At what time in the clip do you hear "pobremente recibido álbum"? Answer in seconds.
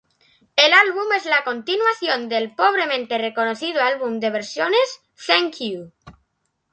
2.55-4.19